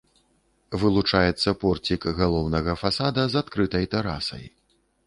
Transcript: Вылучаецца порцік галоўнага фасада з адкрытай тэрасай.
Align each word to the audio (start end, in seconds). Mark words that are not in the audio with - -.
Вылучаецца 0.83 1.49
порцік 1.65 2.01
галоўнага 2.21 2.71
фасада 2.85 3.21
з 3.37 3.45
адкрытай 3.45 3.85
тэрасай. 3.95 4.45